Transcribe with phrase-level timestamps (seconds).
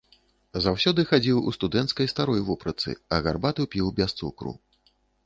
[0.65, 4.57] Заўсёды хадзіў у студэнцкай старой вопратцы, а гарбату піў без цукру.